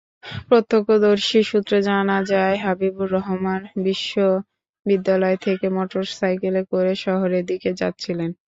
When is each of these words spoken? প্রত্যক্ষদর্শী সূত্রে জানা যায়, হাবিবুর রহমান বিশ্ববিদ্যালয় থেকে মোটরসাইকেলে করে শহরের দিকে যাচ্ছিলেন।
প্রত্যক্ষদর্শী 0.49 1.39
সূত্রে 1.43 1.77
জানা 1.89 2.17
যায়, 2.31 2.55
হাবিবুর 2.57 3.09
রহমান 3.11 3.61
বিশ্ববিদ্যালয় 3.85 5.37
থেকে 5.45 5.65
মোটরসাইকেলে 5.77 6.61
করে 6.71 6.93
শহরের 7.05 7.43
দিকে 7.51 7.69
যাচ্ছিলেন। 7.79 8.31